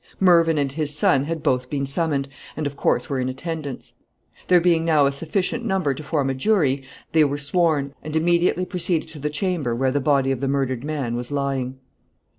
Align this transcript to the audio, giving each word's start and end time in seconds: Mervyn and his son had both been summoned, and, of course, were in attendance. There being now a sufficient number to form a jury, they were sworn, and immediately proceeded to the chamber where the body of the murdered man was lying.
Mervyn 0.19 0.57
and 0.57 0.71
his 0.71 0.97
son 0.97 1.25
had 1.25 1.43
both 1.43 1.69
been 1.69 1.85
summoned, 1.85 2.27
and, 2.57 2.65
of 2.65 2.75
course, 2.75 3.07
were 3.07 3.19
in 3.19 3.29
attendance. 3.29 3.93
There 4.47 4.59
being 4.59 4.83
now 4.83 5.05
a 5.05 5.11
sufficient 5.11 5.63
number 5.63 5.93
to 5.93 6.01
form 6.01 6.27
a 6.27 6.33
jury, 6.33 6.81
they 7.11 7.23
were 7.23 7.37
sworn, 7.37 7.93
and 8.01 8.15
immediately 8.15 8.65
proceeded 8.65 9.09
to 9.09 9.19
the 9.19 9.29
chamber 9.29 9.75
where 9.75 9.91
the 9.91 10.01
body 10.01 10.31
of 10.31 10.39
the 10.39 10.47
murdered 10.47 10.83
man 10.83 11.15
was 11.15 11.31
lying. 11.31 11.77